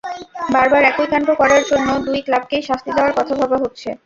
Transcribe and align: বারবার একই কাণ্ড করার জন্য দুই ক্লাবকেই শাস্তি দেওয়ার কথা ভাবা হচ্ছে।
বারবার 0.53 0.81
একই 0.83 1.07
কাণ্ড 1.11 1.29
করার 1.35 1.63
জন্য 1.69 1.87
দুই 2.07 2.19
ক্লাবকেই 2.21 2.63
শাস্তি 2.69 2.89
দেওয়ার 2.93 3.13
কথা 3.17 3.33
ভাবা 3.35 3.57
হচ্ছে। 3.57 3.89